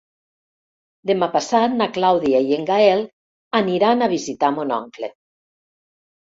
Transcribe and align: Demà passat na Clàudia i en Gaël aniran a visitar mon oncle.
Demà 1.09 1.27
passat 1.35 1.75
na 1.81 1.87
Clàudia 1.97 2.39
i 2.47 2.55
en 2.57 2.65
Gaël 2.71 3.05
aniran 3.61 4.03
a 4.03 4.09
visitar 4.15 4.51
mon 4.57 4.75
oncle. 4.81 5.13